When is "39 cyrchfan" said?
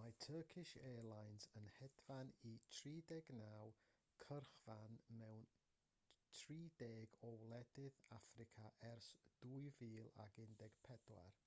2.76-5.00